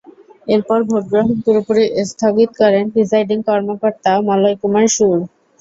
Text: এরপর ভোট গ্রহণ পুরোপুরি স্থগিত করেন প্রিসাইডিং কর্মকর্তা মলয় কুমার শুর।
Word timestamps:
এরপর 0.47 0.79
ভোট 0.83 1.03
গ্রহণ 1.11 1.31
পুরোপুরি 1.43 1.81
স্থগিত 2.11 2.49
করেন 2.61 2.83
প্রিসাইডিং 2.93 3.37
কর্মকর্তা 3.49 4.11
মলয় 4.27 4.57
কুমার 4.61 4.85
শুর। 4.95 5.17